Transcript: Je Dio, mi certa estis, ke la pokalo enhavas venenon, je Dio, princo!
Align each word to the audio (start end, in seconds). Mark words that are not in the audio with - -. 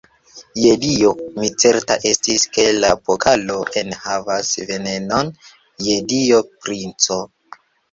Je 0.59 0.69
Dio, 0.85 1.11
mi 1.35 1.49
certa 1.63 1.97
estis, 2.11 2.45
ke 2.55 2.65
la 2.85 2.89
pokalo 3.11 3.59
enhavas 3.83 4.51
venenon, 4.73 5.31
je 5.87 6.01
Dio, 6.17 6.43
princo! 6.67 7.23